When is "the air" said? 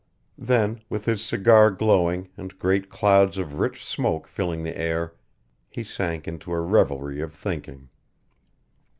4.63-5.13